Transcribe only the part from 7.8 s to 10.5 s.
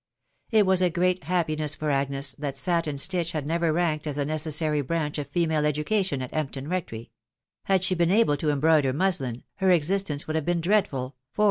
she been able to embroider mustin, her existence would have